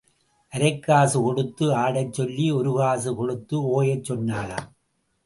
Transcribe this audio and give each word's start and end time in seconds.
அரைக் 0.53 0.79
காசு 0.79 1.21
கொடுத்து 1.21 1.73
ஆடச் 1.75 2.13
சொல்லி, 2.13 2.51
ஒரு 2.51 2.75
காசு 2.75 3.15
கொடுத்து 3.15 3.83
ஓயச் 3.83 4.11
சொன்னாளாம். 4.11 4.67